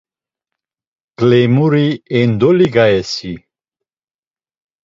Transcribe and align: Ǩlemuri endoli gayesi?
Ǩlemuri 1.17 1.87
endoli 2.17 2.67
gayesi? 2.75 3.33